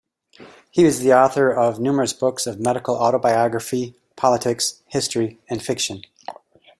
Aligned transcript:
He 0.71 0.83
was 0.83 0.99
the 1.01 1.13
author 1.13 1.51
of 1.53 1.79
numerous 1.79 2.11
books 2.11 2.47
of 2.47 2.59
medical 2.59 2.95
autobiography, 2.95 3.93
politics, 4.15 4.81
history, 4.87 5.39
and 5.47 5.61
fiction. 5.61 6.01